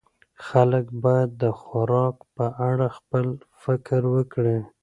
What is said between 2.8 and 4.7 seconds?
خپل فکر وکړي.